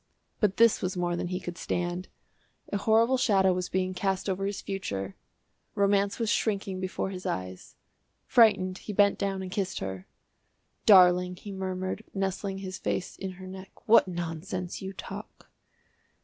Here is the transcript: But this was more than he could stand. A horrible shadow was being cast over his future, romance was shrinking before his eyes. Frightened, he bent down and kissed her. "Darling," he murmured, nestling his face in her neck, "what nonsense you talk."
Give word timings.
But 0.39 0.57
this 0.57 0.81
was 0.81 0.97
more 0.97 1.15
than 1.15 1.27
he 1.27 1.39
could 1.39 1.59
stand. 1.59 2.07
A 2.73 2.77
horrible 2.77 3.17
shadow 3.19 3.53
was 3.53 3.69
being 3.69 3.93
cast 3.93 4.27
over 4.27 4.47
his 4.47 4.59
future, 4.59 5.15
romance 5.75 6.17
was 6.17 6.31
shrinking 6.31 6.79
before 6.79 7.11
his 7.11 7.27
eyes. 7.27 7.75
Frightened, 8.25 8.79
he 8.79 8.93
bent 8.93 9.19
down 9.19 9.43
and 9.43 9.51
kissed 9.51 9.77
her. 9.77 10.07
"Darling," 10.87 11.35
he 11.35 11.51
murmured, 11.51 12.03
nestling 12.15 12.57
his 12.57 12.79
face 12.79 13.15
in 13.15 13.33
her 13.33 13.45
neck, 13.45 13.87
"what 13.87 14.07
nonsense 14.07 14.81
you 14.81 14.91
talk." 14.91 15.51